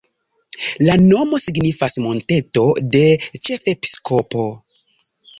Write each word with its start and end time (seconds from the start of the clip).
La 0.85 0.93
nomo 1.01 1.39
signifas 1.43 1.97
monteto-de-ĉefepiskopo. 2.05 4.47